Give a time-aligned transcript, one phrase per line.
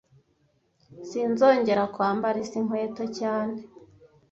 [1.09, 3.57] Sinzongera kwambara izi nkweto cyane